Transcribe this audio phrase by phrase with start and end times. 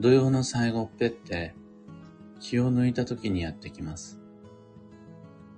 [0.00, 1.56] 土曜の最後っぺって
[2.38, 4.20] 気を抜いた時にやってきます。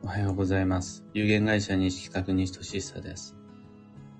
[0.03, 1.05] おはようございます。
[1.13, 3.37] 有限会社西企画西俊久です。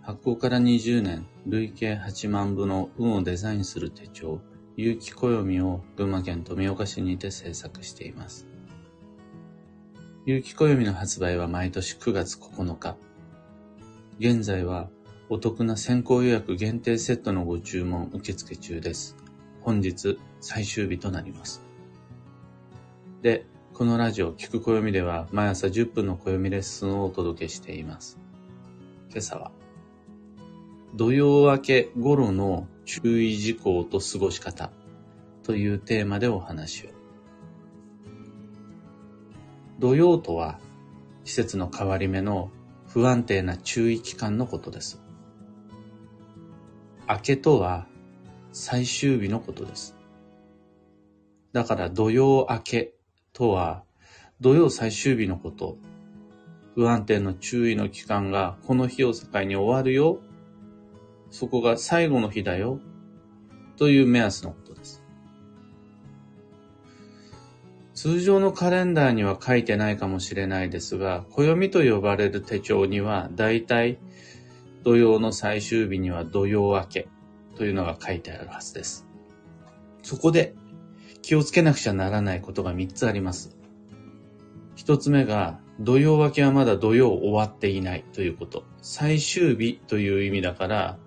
[0.03, 4.43] 発行から20年、累計8万部の運をデザインする手帳、
[4.77, 8.47] 有機暦を群馬県富岡市にて制作しています。
[10.27, 12.99] 有機暦の発売は毎年9月9日。
[14.19, 14.91] 現在は
[15.31, 19.17] お得な先行予約限定セットのご注文受付中です。
[19.63, 21.63] 本日最終日となります。
[23.23, 28.19] で、このラジオ、聞く暦では毎朝10分の暦レッスンをお届けしています。
[29.11, 29.53] 今朝は、
[30.95, 34.71] 土曜明け頃の注意事項と過ごし方
[35.43, 36.91] というテーマでお話を。
[39.79, 40.59] 土曜とは
[41.25, 42.51] 季節の変わり目の
[42.87, 45.01] 不安定な注意期間のことです。
[47.09, 47.87] 明けとは
[48.53, 49.97] 最終日のことです。
[51.53, 52.95] だから土曜明け
[53.33, 53.85] とは
[54.41, 55.77] 土曜最終日のこと。
[56.75, 60.21] 不安定の注意の期間がこの日を境に終わるよ。
[61.31, 62.81] そこが最後の日だよ。
[63.77, 65.03] という目安のことです。
[67.93, 73.99] 通常のカレンダーには書いてないかもしれないですが、暦と呼ばれる手帳には、だいたい
[74.85, 77.09] 土曜の最終日には土曜明け
[77.61, 79.07] というのが書いてあるはずです。
[80.03, 80.55] そこで
[81.21, 83.55] 気をつけなくちゃならないことが3つあります。
[84.77, 88.65] 1つ目が、土曜明けはまだ土曜終わっていないということ。
[88.81, 90.99] 最終日という意味だから、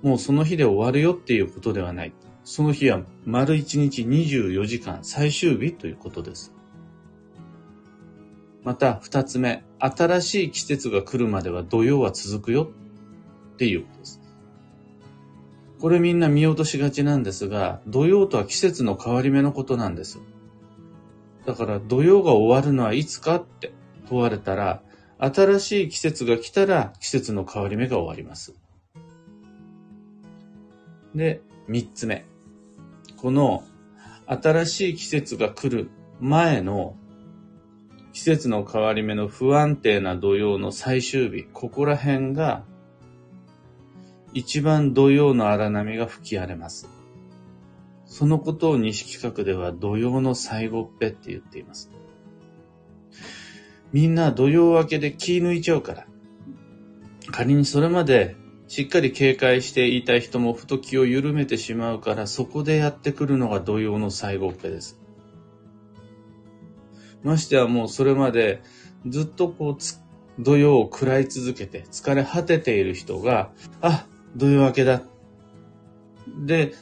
[0.00, 2.12] もうその日で終わるよっていうことではない。
[2.44, 6.54] その日は丸一日24時間最終日ということです。
[8.62, 12.70] また二つ目、新しい季節が来るまでは土曜は続くよ
[13.54, 14.23] っていうことです。
[15.84, 20.18] これみんな見落としがちなんですが、土曜とは季節の変わり目のことなんです。
[21.44, 23.74] だから土曜が終わるのはいつかって
[24.08, 24.80] 問われたら、
[25.18, 28.54] 新しい季節が来たら季節の変わり目が終わります。
[31.14, 32.24] で、三つ目。
[33.18, 33.62] この
[34.26, 36.96] 新しい季節が来る前の
[38.14, 42.64] 季節の変わり目の不安定な土曜の最終日、ここら辺が
[44.34, 46.88] 一番土曜の荒波が吹き荒れます。
[48.04, 51.90] そのことを西企画では土曜の最後っぺって言っています。
[53.92, 56.06] みんな土曜明けで気抜いちゃうから。
[57.30, 58.36] 仮にそれまで
[58.66, 64.98] しっかり警戒していた人もふと気を緩めてしまうから、そこでやってくるのが土曜の最後っぺです。
[67.22, 68.62] ましてはもうそれまで
[69.06, 74.06] ずっとこう、土曜を食らい続けて疲れ果てている人が、あ、
[74.36, 75.02] 土曜明けだ？
[76.44, 76.74] で、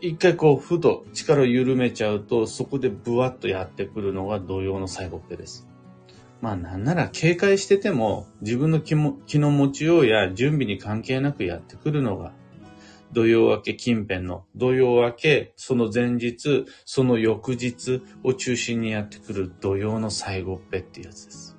[0.00, 5.66] 一回こう、ふと力を緩めちゃうと、そこでブワッとやってくるのが土曜の最後っぺです。
[6.42, 12.32] まあなんなら警戒してても自分の気も気の持ちようや準備に関係なくやってくるのが
[13.10, 21.55] 土曜明け近辺の土曜明けその前日その翌日を中心にやってくる土曜の最後っぺっていうやつです。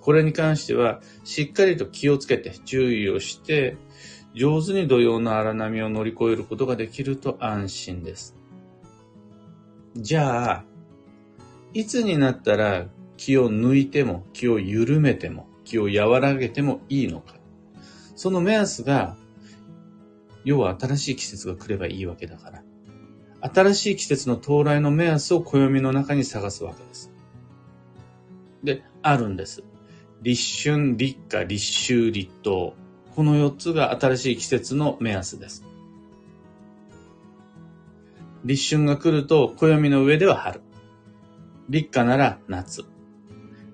[0.00, 3.76] これに関してはしっかりと気をつけて注意をして
[4.36, 8.36] 上手に土曜の荒波を乗り越えることができると安心です。
[9.96, 10.64] じゃあ、
[11.72, 17.34] いつになったら気を抜いても、気を緩めても、気を和らげてもいいのか。
[18.14, 19.16] その目安が、
[20.44, 22.62] 要は新しい季節が来ればいいわけだから。
[23.40, 27.10] 新しい季節の到来の目安を暦の中に探すわけです。
[28.66, 29.64] で、あるんです。
[30.20, 32.74] 立春、立夏、立秋、立冬。
[33.14, 35.64] この4つが新しい季節の目安です。
[38.44, 40.60] 立春が来ると暦の上では春。
[41.68, 42.84] 立夏なら夏。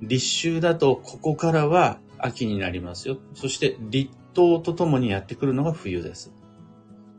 [0.03, 3.17] 立秋だとここからは秋になりますよ。
[3.35, 6.33] そして立冬とともにやってくるのが冬です。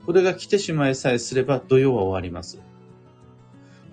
[0.05, 2.59] これが来てしまいさえすれば土曜は終わります。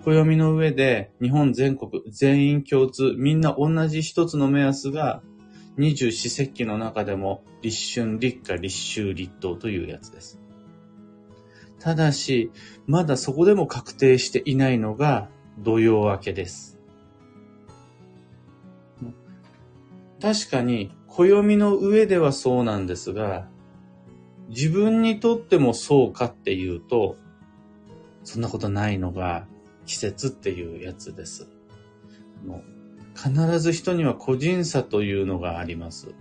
[0.05, 5.23] 暦の上で日本全国全員共通みんな同じ一つの目安が
[5.77, 10.41] 二十四節気の中でも立春、立夏、立秋、立冬というやつです。
[11.79, 12.51] ただし、
[12.87, 16.79] まだそこでも確定していないのが土曜明けです。
[20.21, 23.49] 確かに、暦の上ではそうなんですが、
[24.49, 27.17] 自分にとってもそうかっていうと、
[28.25, 29.47] そんなことないのが
[29.91, 31.49] 季節っていうやつです。
[33.17, 36.15] 必ず人には個人差というのがあります。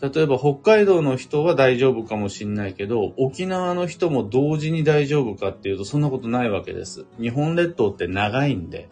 [0.00, 7.04] 例えば北海道の人は大丈夫かもしれないけど、沖縄の人も同時に大丈夫かっていうとそんなことないわけです。
[7.20, 8.88] 日本列島って長いんで、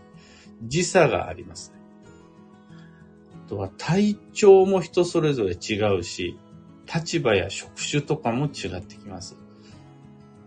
[0.65, 1.79] 時差がありますね。
[3.47, 6.39] あとは体調も人それぞれ違うし、
[6.87, 9.39] 立場や職種とかも違ってきます。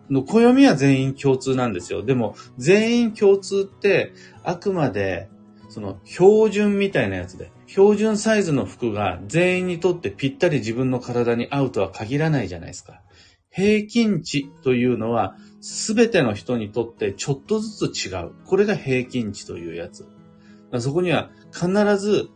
[0.10, 2.04] の暦は全員共通なんですよ。
[2.04, 4.14] でも、全員共通って、
[4.44, 5.30] あくまで、
[5.70, 13.02] その、標準みたいなやつで、標準サイズの服が全員にとってぴったり自分の体に合うとは限らないじゃないですか。
[13.50, 18.32] 平均値というのは、すべての人にとってちょっとずつ違う。
[18.46, 20.08] これが平均値というやつ。
[20.80, 21.68] そこには必
[21.98, 22.30] ず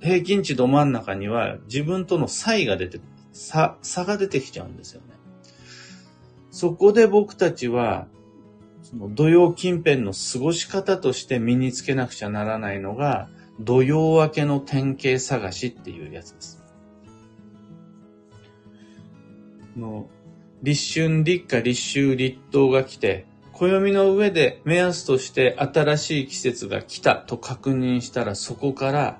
[0.00, 3.00] 平均値ど真ん中には自分との差異が出て、
[3.32, 5.17] 差、差が出てきちゃうんですよね。
[6.50, 8.06] そこで僕たちは、
[8.82, 13.28] その土曜近辺の過ごし方として身につけなくちゃならないのが、
[13.60, 16.64] 土曜明けの典型探しっていうやつです。
[19.76, 20.08] の
[20.62, 29.18] 立春、立夏、立秋、立冬が来て、暦の上で目安として新しい季節が来たと確認したらそこから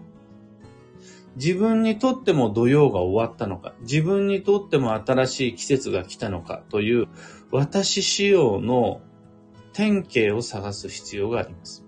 [1.38, 7.06] 自分にとっても土曜が終わったのか、自分にとっても新しい季節が来たのかという
[7.50, 9.00] 私仕様の
[9.72, 11.84] 典型を探す必要があります。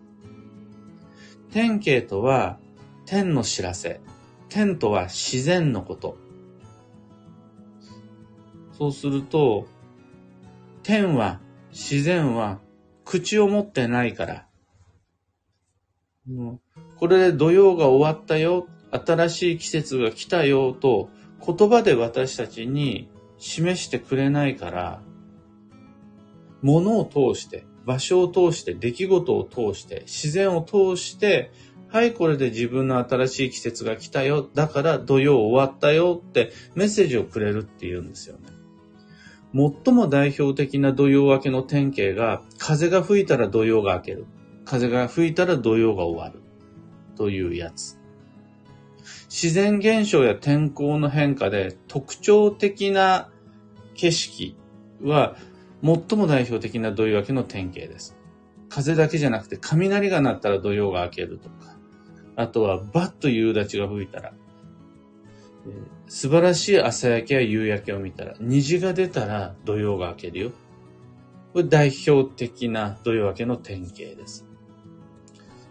[1.50, 2.58] 典型とは
[3.06, 4.00] 天の知らせ。
[4.49, 6.17] 天とは自然のこと。
[8.73, 9.67] そうすると、
[10.82, 12.61] 天は、自然は
[13.05, 14.47] 口を持ってないから、
[16.97, 21.10] これで土曜が終わったよ新しい季節が来たよと
[21.44, 23.08] 言葉で私たちに
[23.38, 25.02] 示してくれないから、
[26.62, 31.50] 物を通して、場所を通して、出来事を通して、自然を通して、
[31.88, 34.48] はい、これで自分の新しい季節が来たよ。
[34.54, 38.42] だから土曜終わったよってメッセージをくれるって言うんですよね。
[39.52, 44.26] 最も代表的な土曜明けの典型が、風が吹いたら土曜が明ける。
[44.64, 46.40] 風が吹いたら土曜が終わる。
[47.16, 48.00] というやつ。
[49.31, 53.31] 自然現象や天候の変化で特徴的な
[53.94, 54.56] 景色
[55.03, 55.37] は
[55.85, 58.17] 最も代表的な土曜明けの典型です。
[58.69, 61.77] 風だけじゃなくて雷が鳴ったら土曜が明けるとか、
[62.35, 64.32] あとはバッと夕立が吹いたら、
[66.09, 70.50] 素晴らしい朝焼けや夕焼けを見たら、虹が出たら土曜が明けるよ。
[71.53, 74.44] これ代表的な土曜明けの典型です。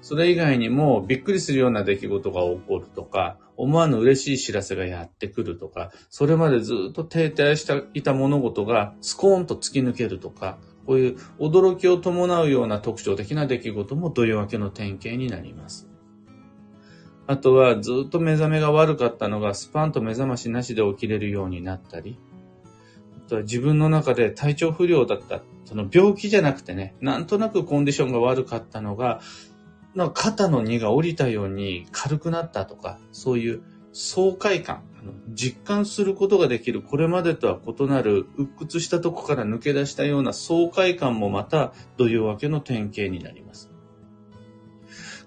[0.01, 10.57] それ以外にもびっくりするような出来事が起こるとか、思わぬ嬉しい知らせがやってくるとか、それまでずっと停滞していた物事がスコーンと突き抜けるとか、
[10.87, 15.89] こういう驚きを伴うような特徴的な出来事も土曜明けの典型になります。
[17.27, 22.17] あとはずっと目覚めが悪かったのがスパンと目覚ましなしで起きれるようになったり、
[23.25, 29.19] あとは自分の中で体調不良だった、その病気じゃなくてね、なんとなくコンディションが悪かったのが、
[29.95, 34.83] なんか肩の荷が下りたように軽くなったとか、そういう爽快感、
[35.29, 43.71] 実感することができる、これまでとは異なる、鬱屈したとこから抜け出したような爽快感もまた土曜明けの典型になります。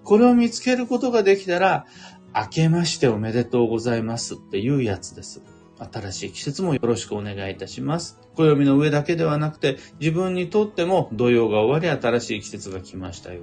[0.03, 1.85] これを見つけることができたら、
[2.35, 5.41] 明けましておめでとうございますっていうやつです。
[5.91, 8.19] 新しい季節もよろしくお願いいたします。
[8.35, 13.41] 暦の上だけではなくて、自分にとっても土曜が終わり新しい季節が来ましたよ。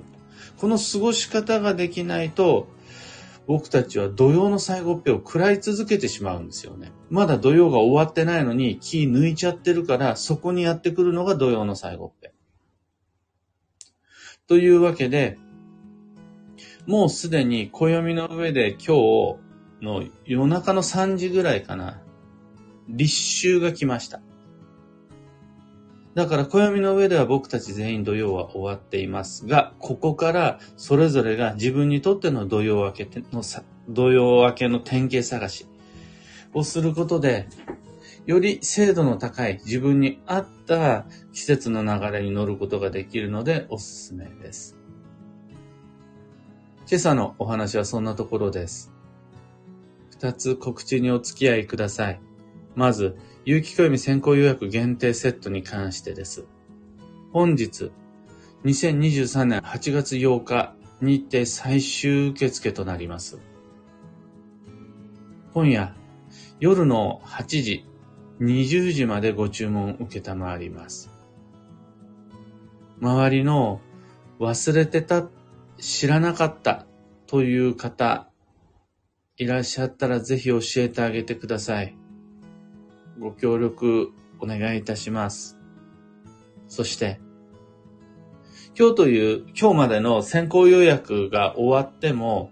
[0.59, 2.69] この過ごし方ができないと、
[3.47, 6.93] 僕たちは土曜の最後っぺを食らい続けてしまうんですよね。
[7.09, 12.33] まだ土曜が終わってないのに気抜いちゃってるから、そこにやってくるのが土曜の最後っぺ。
[14.47, 15.39] というわけで、
[16.87, 19.37] もうすでに暦の上で今日
[19.83, 22.01] の夜中の3時ぐらいかな、
[22.89, 24.21] 立秋が来ました。
[26.15, 35.67] だから暦の上では僕たち全員土曜は終わっていますが、ここからそれぞれが自分にとっての土曜明けのさ、土曜明けの典型探し
[36.53, 37.49] をすることで、
[38.27, 44.77] より精度の高い自分に合った季節の流れに乗ることができるのでおすすめです。
[46.89, 48.93] 今朝のお話はそんなところです。
[50.11, 52.21] 二つ告知にお付き合いください。
[52.75, 56.45] まず、有機暦先行予約限定セットに関してです。
[57.33, 57.91] 本日、
[58.65, 63.39] 2023年8月8日にて最終受付となります。
[65.55, 65.95] 今夜、
[66.61, 67.87] 夜の8時、
[68.41, 71.11] 20時までご注文受けたまわります。
[73.01, 73.81] 周りの
[74.39, 75.27] 忘れてた、
[75.79, 76.85] 知らなかった
[77.27, 78.29] という方、
[79.39, 81.97] いらっしゃったらぜひ教えてあげてください。
[83.21, 85.59] ご協力お願いいたします。
[86.69, 87.21] そして、
[88.79, 92.51] 今日という、今日までの先行予約が終わっても、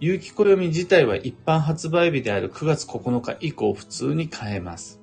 [0.00, 5.00] 有機暦自体は一般発売日である9月9日以降普通に買えます。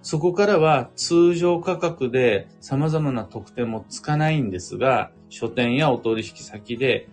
[0.00, 7.10] そこからは通常価格で様々な特典もつかないんですが、書店やお取引先で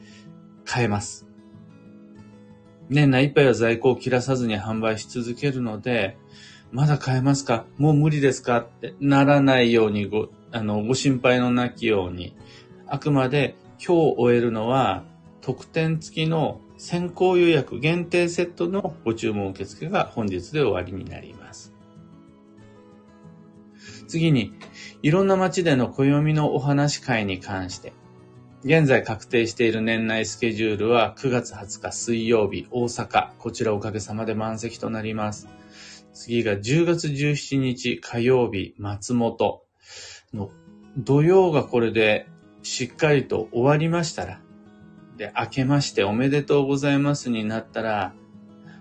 [0.63, 1.27] 買えます。
[2.89, 6.17] 年内いっぱいは在庫を切らさずに販売し続けるので、
[6.71, 7.65] まだ買えますか？
[7.77, 8.59] もう無理ですか？
[8.59, 12.35] ってならないようにご、あの、ご心配のなきように、
[12.87, 15.03] あくまで今日終えるのは
[15.41, 21.73] 特典付きの先行予約限定セットのご注文受付が本日で終わりになります。
[24.07, 24.53] 次に、
[25.01, 27.93] いろんな街での暦のお話会に関して、
[28.65, 33.29] 現在確定している年内スケジュールは9月20日水曜日大阪。
[33.37, 35.47] こちらおかげさまで満席となります。
[36.13, 39.61] 次が10月17日火曜日松本
[40.33, 40.49] の
[40.97, 42.27] 土曜がこれで
[42.63, 44.41] しっかりと終わりましたら、
[45.15, 48.15] で、明けましておめでとうございますになったら、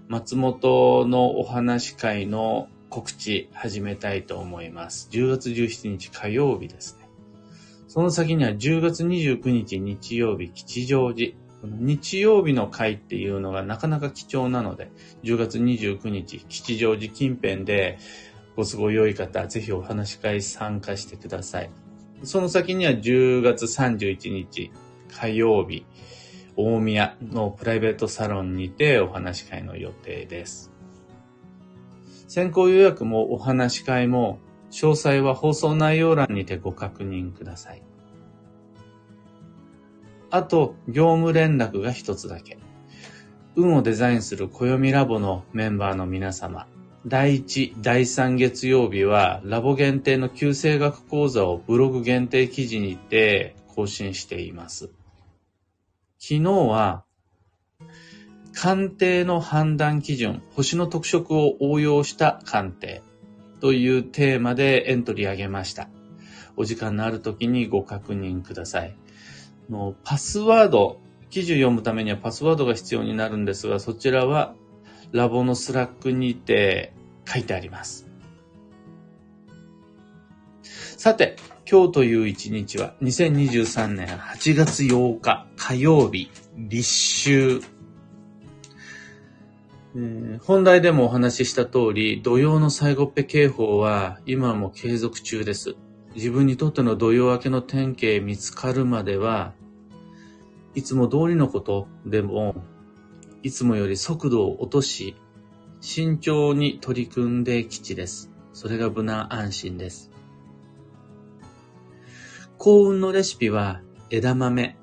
[0.08, 5.10] 松本のお話会の告知始めたいと思います。
[5.12, 7.03] 10月17日火曜日ですね。
[7.94, 11.36] その先には10月29日日曜日吉祥寺。
[11.62, 14.90] 日曜日の会っていうのがなかなか貴重なので、
[15.22, 17.98] 10月29日吉祥寺近辺で
[18.56, 21.70] ご都合良い方、ぜひお話し会参加してください。
[22.24, 24.72] その先には10月31日
[25.16, 25.86] 火曜日、
[26.56, 30.72] 大宮のプライベートサロンにてお話し会の予定です。
[32.26, 34.40] 先行予約もお話し会も
[34.74, 37.82] 詳細は放送内容欄にてご確認ください。
[40.30, 42.58] あと、業務連絡が一つだけ。
[43.54, 46.66] 運をデザインする暦ラボのメンバーの皆様、
[47.06, 54.90] 第1、第3月曜日はラボ限定の旧生学講座をブログ限定記事にて更新しています。
[56.18, 57.04] 昨日は
[58.52, 63.03] 鑑定の判断基準、星の特色を応用した鑑定。
[63.64, 65.88] というテーマでエントリーあげました。
[66.54, 68.94] お時間のある時にご確認ください。
[69.70, 74.54] のパスワード、記事を読むためにはパスワードが必要になるんですが、そちらは
[75.12, 76.92] ラボのスラックにて
[77.26, 78.06] 書いてあります。
[80.62, 87.66] さて、今日という一日は2023年8月8日火曜日、立秋、
[90.42, 95.76] 本題でもお話しした通り、土曜の最後っぺ警報は今も継続中です。
[96.16, 99.54] 自分にとっての土曜明けの典型見つかるまでは、
[100.74, 102.56] いつも通りのことでも、
[103.44, 105.14] いつもより速度を落とし、
[105.80, 108.32] 慎重に取り組んで基地です。
[108.52, 110.10] それが無難安心です。
[112.58, 114.76] 幸運のレシピは枝豆。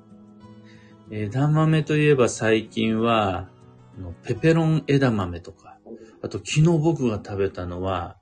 [1.10, 3.51] 枝豆といえば最近は
[3.98, 5.78] のペペロン枝豆とか、
[6.22, 8.16] あと昨日僕が食べたのは、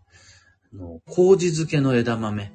[0.74, 2.52] の麹漬けの枝豆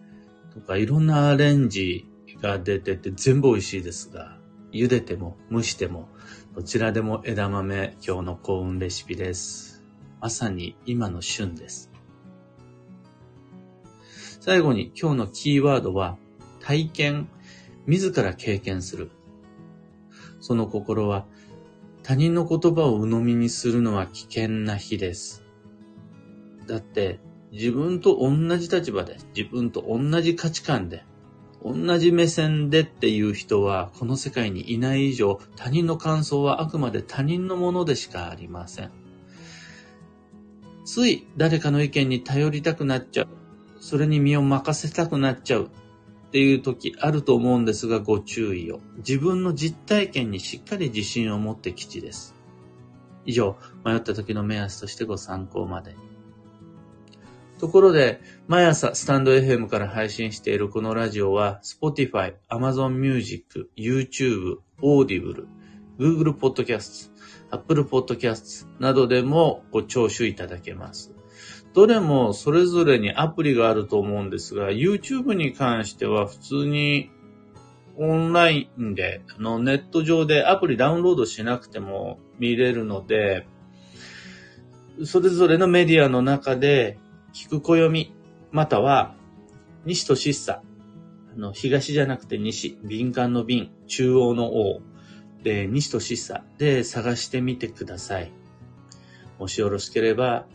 [0.53, 2.07] とかいろんなアレンジ
[2.41, 4.37] が出てて全部美味しいですが、
[4.71, 6.09] 茹でても蒸しても、
[6.53, 9.83] どちらでも枝豆今日の幸運レシピです。
[10.21, 11.91] まさに今の旬です。
[14.39, 16.17] 最後に今日のキーワードは
[16.59, 17.29] 体験、
[17.87, 19.11] 自ら経験する。
[20.39, 21.25] その心は
[22.07, 25.43] 他人の言葉を鵜呑みにするのは危険な日です。
[26.67, 27.19] だって、
[27.51, 31.03] 自分と同じ立場で、自分と同じ価値観で、
[31.63, 38.91] 同じ目線でっていう人はこの世界にいない以上、他人の感想はあくまで他人のものでしかありません。
[40.85, 43.29] つい誰かの意見に頼りたくなっちゃう。
[43.79, 45.71] それに身を任せたくなっちゃう。
[46.27, 48.79] っていう時あると思うんですがご注意を。
[48.97, 52.35] 自分の実体験にしっかり自信を持って基地です。
[53.25, 55.95] 以上、迷った時の目安としてご参考まで。
[57.57, 65.45] ところで、毎朝スタンド FM から配信しているこのラジオは、Spotify、Amazon Music、YouTube、Audible、
[65.97, 67.11] Google Podcasts、
[67.49, 71.14] Apple Podcasts などでもご聴取いただけます。
[71.75, 77.11] どれもそれぞれにアプリがあると思うんですが、YouTube に関しては普通に
[77.97, 83.45] オンラインで、あの、ネット上でアプリダウンロードしなくても見れるので、
[85.03, 86.97] それぞれのメディアの中で、
[87.33, 88.13] 聞く暦、
[88.51, 89.13] または、
[89.83, 90.61] 西と失茶、
[91.35, 94.81] あの、東じゃなくて西、敏感の敏、中央の王、
[95.43, 98.31] で、西と失茶で探してみてください。
[99.39, 100.47] もしよろしければ、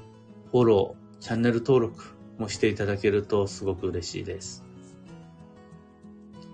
[0.51, 2.05] フォロー、チャンネル登録
[2.39, 4.65] もしていただけるとすごく嬉しいです。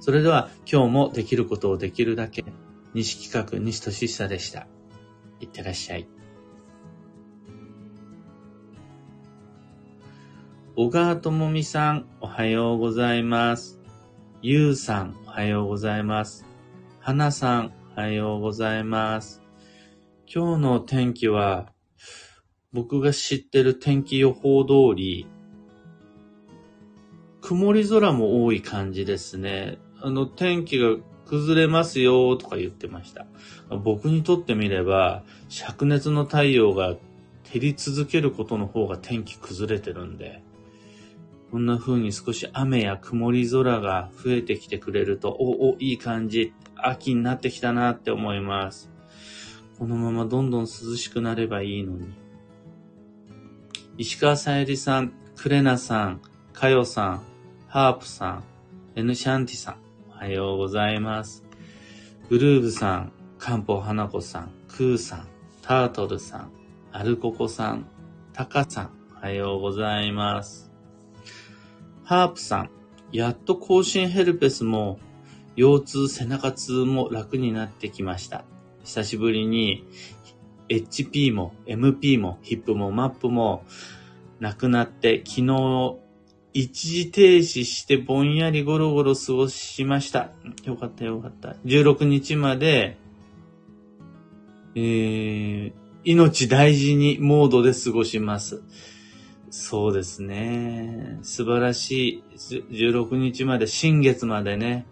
[0.01, 2.45] それでは今日もできることをできるだけ、
[2.95, 4.67] 西企画西俊久でした。
[5.41, 6.09] いってらっしゃい。
[10.77, 13.81] 小川智美さん、おはようございます。
[14.43, 16.45] ゆうさん、おはようございます。
[17.01, 19.43] はなさん、おはようございます。
[20.33, 21.73] 今日の天気は、
[22.77, 25.27] 僕が知ってる天気予報通り、
[27.41, 29.79] 曇り空も多い感じですね。
[30.03, 33.25] あの、天気が崩れますよとか言ってました。
[33.71, 36.97] 僕にとってみれば、灼熱の太陽が
[37.45, 40.43] 照り続けることの方が天気崩れてるんで、
[41.51, 46.53] こんな風に少し雨や曇り空が増えてきてくれると、お、お、いい感じ。
[46.77, 48.91] 秋になってきたなって思います。
[49.79, 52.26] このままどんどん涼しくなればいいのに。
[53.99, 56.21] 石川さゆりさん、クレナさん、
[56.53, 57.23] かよさん、
[57.67, 58.45] ハープさん、
[58.95, 59.77] エヌシャンティさん、
[60.11, 61.43] おはようございます。
[62.29, 65.29] グルーブさん、カンポ花子さん、クーさん、
[65.63, 66.53] タートルさん、
[66.93, 67.87] アルココさん、
[68.35, 70.71] タカさん、おはようございます。
[72.05, 72.71] ハープさん、
[73.13, 75.01] やっと更新ヘルペスも、
[75.57, 78.45] 腰痛、背中痛も楽になってきました。
[78.85, 79.85] 久しぶりに、
[80.69, 83.65] HP も MP もヒップもマップも
[84.41, 85.97] なくなって、昨日、
[86.53, 90.31] 一時停止してぼんやりゴロゴロ過ごしました。
[90.65, 91.57] よかったよかった。
[91.67, 92.97] 16日まで、
[94.75, 95.73] えー、
[96.05, 98.63] 命大事にモードで過ごします。
[99.51, 101.19] そうですね。
[101.23, 102.37] 素晴らしい。
[102.37, 104.87] 16日まで、新月までね、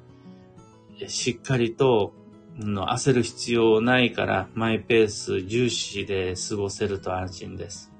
[1.06, 2.12] しっかりと、
[2.58, 7.92] の焦る必要ないから、マイペース重視で過ごせると安心です。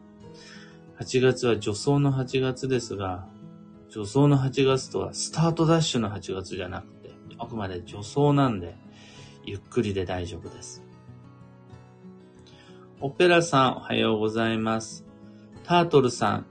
[1.01, 3.27] 8月は助走の8月ですが、
[3.89, 8.77] 助走の8月とはスタートダッシュの8月じゃなくて、あくまで助走なんで、
[9.45, 10.85] ゆっくりで大丈夫です。
[13.01, 15.05] オペラさん、おはようございます。
[15.65, 16.47] タートルさん、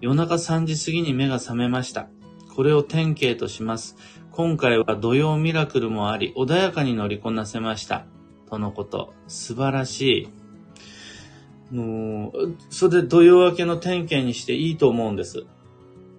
[0.00, 2.08] 夜中3時過ぎに目が覚めました。
[2.54, 3.96] これを典型とします。
[4.32, 8.06] 今回は土曜ミラクルもあり、穏やかに乗りこなせました。
[8.48, 9.12] とのこと。
[9.26, 10.30] 素晴らし
[11.72, 11.74] い。
[11.74, 15.46] もう、それで土曜明けの典型にしていいと思うんです。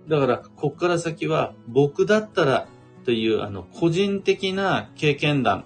[0.09, 2.67] だから、こっから先は、僕だったら
[3.05, 5.63] という、あの、個人的な経験談。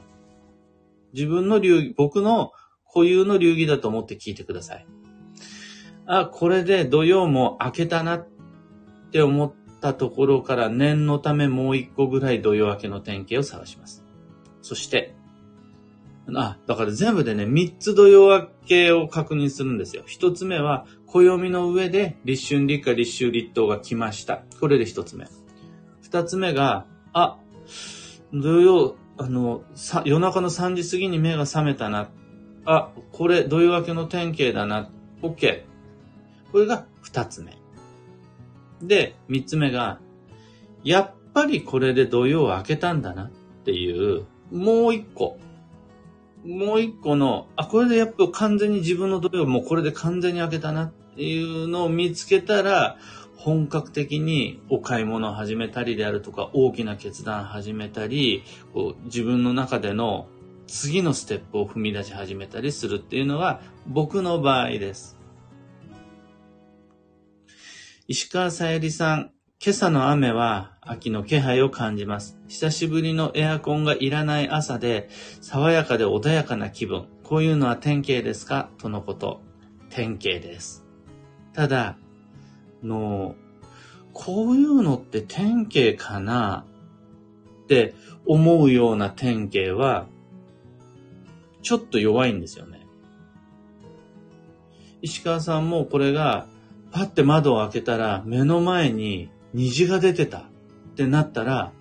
[1.13, 2.51] 自分の流儀、僕の
[2.93, 4.86] 固有の流儀だと思って聞いてください。
[6.05, 8.27] あ、これで土曜も明けたなっ
[9.12, 14.03] て思ってたところから念のためもう一個ぐらい土曜明けの典型を探します。
[14.61, 15.15] そして、
[16.33, 20.03] あ、だから全部でね、三つ土曜明けを確認するんですよ。
[20.07, 24.43] 一つ目は、暦の上で立春立夏立秋立冬が来ました。
[24.59, 25.27] これで一つ目。
[26.01, 27.38] 二つ目が、あ、
[28.33, 32.09] 土曜、あの、さ、夜中の3時過ぎに目が覚めたな。
[32.65, 34.89] あ、これ土曜明けの典型だな。
[35.21, 35.63] OK。
[36.51, 37.57] これが二つ目。
[38.81, 39.99] で、三つ目が、
[40.83, 43.29] やっぱりこれで土曜を明けたんだなっ
[43.65, 45.38] ていう、もう一個。
[46.45, 52.97] もう一個の、あ、これでやっぱ完全に自分の土曜もうこれで完全に明けたなっていうのを見つけたら、
[53.35, 60.27] 本格的にお買い物を始めたりであるとか、大きな決断を始めたり、こう自分の中での
[60.67, 65.14] 次のステップを踏み出し始めたりするっていうのが僕の場合です。
[68.08, 72.38] 石川さゆりさん、今朝の雨は秋の気配を感じます。
[72.48, 75.10] 久しぶりのエアコンがいらない朝で、
[75.41, 77.08] 爽やかで穏やかな気分。
[77.24, 78.70] こういうのは典型ですか？
[78.78, 79.41] とのこと。
[79.89, 80.86] 典型です。
[81.54, 81.98] ただ、
[82.84, 83.34] の、
[84.13, 86.63] こういうのって典型かな？
[87.63, 87.96] って
[88.28, 90.06] 思うような典型は、
[91.63, 92.86] ちょっと弱いんですよね。
[95.02, 96.46] 石川さんもこれが
[96.95, 100.43] パッて窓を開けたら、目の前に虹が出てたっ
[100.95, 101.73] てなったら、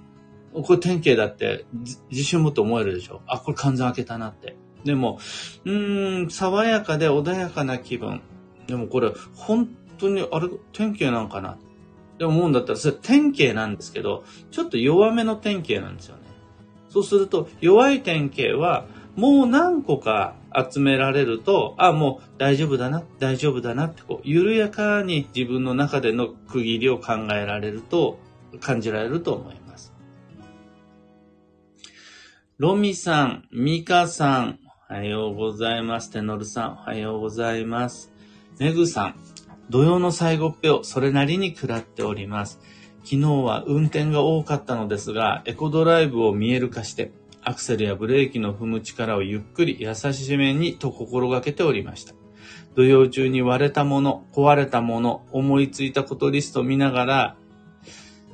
[0.53, 1.67] これ典型だって
[2.11, 3.21] 自信を持って思えるでしょ？
[3.29, 4.57] あ、これ完全開けたなって。
[4.83, 5.21] でも、
[5.65, 8.23] うーん、爽やかで穏やかな気分。
[8.67, 11.51] でもこれ、本当に、あれ、典型なんかな？
[11.51, 11.57] っ
[12.19, 16.23] て思うんだったら、それ典型なんですけど、ちょっと弱めの典型なんですよね。
[16.89, 28.19] そうすると、弱い典型は、もう何個か集められると、あ、もう大丈夫だな、大丈夫だなって、こう、緩やかに自分の中での区切りを考えられると、
[28.61, 29.93] 感じられると思います。
[32.59, 34.59] ロミさん、ミカさん、
[34.91, 36.11] おはようございます。
[36.11, 38.13] テノルさん、おはようございます。
[38.61, 39.15] メグさん、
[39.71, 42.61] 土曜の最後っぺをそれなりに食らっております。
[43.03, 47.13] 昨日は運転が多かったのですが、エコドライブを見える化して、
[47.45, 52.15] アクセルやブレーキの踏む力をゆっくり優しめにと心がけておりました。
[52.75, 57.37] 土曜中に割れたもの、壊れたもの、思いついたことリストを見ながら、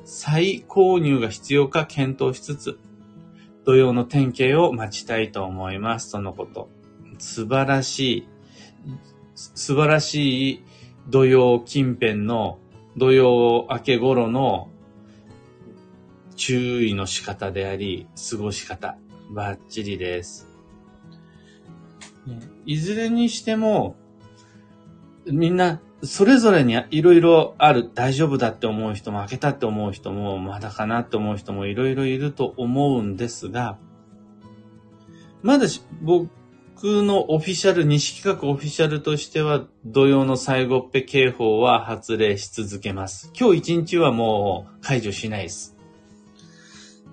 [0.05, 2.79] 再購入が必要か検討しつつ、
[3.65, 6.11] 土曜の典型を待ちたいと思います。
[6.11, 6.69] とのこと。
[7.19, 8.27] 素晴らしい、
[9.35, 10.63] 素晴らしい
[11.09, 12.57] 土曜近辺の
[12.97, 14.69] 土曜明け頃の
[16.35, 18.97] 注意の仕方であり、過ごし方、
[19.31, 20.49] バッチリです。
[22.65, 23.95] いずれにしても、
[25.25, 33.77] みんな、それぞれにいろいろある、大丈夫だって思う人も、開けたって思う人も、まだかなって思う人もいろいろいると思うんですが、
[35.41, 36.29] まだし僕
[36.83, 43.31] のオフィシャル、西企画オフィシャルとしては、土曜の最後っぺ警報は発令し続けます。
[43.39, 45.77] 今日一日はもう解除しないです。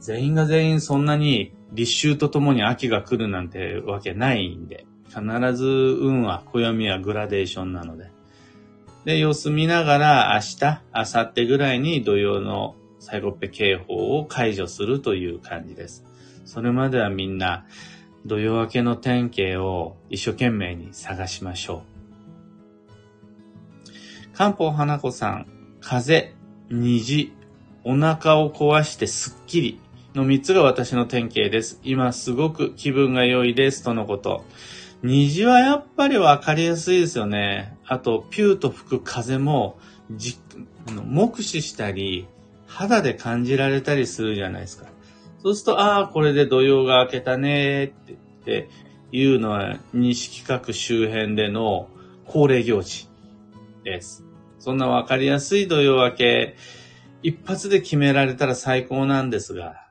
[0.01, 5.23] 全員が全員そんなに立秋とともに秋が来るなんてわけないんで、必
[5.55, 8.11] ず運は、暦はグラデーションなので。
[9.05, 16.05] で、様子見ながら明日、明後日ぐらいに土曜の最後っぺ警報を解除するという感じです。
[16.45, 17.67] それまではみんな、
[18.27, 21.83] 土曜明けの天気を一生懸命に探しましょ
[24.35, 24.37] う。
[24.37, 25.47] 漢方花子さん、
[25.81, 26.35] 風、
[26.71, 27.33] 虹、
[27.85, 29.81] お腹を壊してすっきり
[30.19, 31.81] の3つが私の典型です。
[31.85, 33.85] 今すごく気分が良いです。
[33.85, 34.45] とのこと。
[35.05, 37.79] 虹はやっぱりわかりやすいですよね。
[37.87, 39.79] あと、ピューと吹く風も、
[40.11, 40.37] じ、
[41.05, 42.27] 目視したり、
[42.67, 44.89] 肌で感じられたりするじゃないですか。
[45.41, 48.69] そうすると、ああ、これで土曜が明けたねってって
[49.13, 51.89] いうのは、西企画周辺での
[52.27, 53.09] 恒例行事
[53.85, 54.25] です。
[54.59, 56.57] そんなわかりやすい土曜明け、
[57.23, 59.88] 一発で決められたら最高なんですが、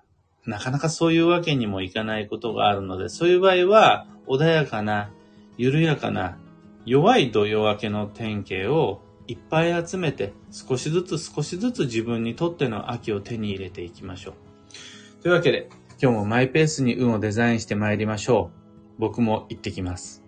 [0.48, 5.12] なかなかそういうわけにもいかないことがあるので、そういう場合は、穏やかな、
[5.58, 6.38] 緩やかな、
[6.86, 14.32] 弱い土曜明けの典型をいっぱい集めて、少しずつ少しずつ自分にとっての秋を手に入れていきましょ
[15.20, 15.22] う。
[15.22, 15.70] というわけで、
[16.02, 18.52] 今日もマイペースに運をデザインして参りましょ
[18.98, 19.00] う。
[19.00, 20.27] 僕も行ってきます。